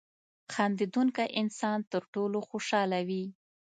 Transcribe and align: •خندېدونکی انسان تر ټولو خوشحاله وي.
•خندېدونکی 0.53 1.25
انسان 1.41 1.79
تر 1.91 2.03
ټولو 2.13 2.37
خوشحاله 2.47 2.99
وي. 3.07 3.23